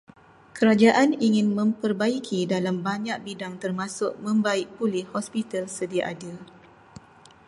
[0.57, 6.33] Kerajaan ingin memperbaiki dalam banyak bidang termasuk membaik pulih hospital sedia ada.